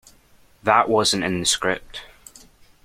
[0.63, 2.01] That wasn't in the script.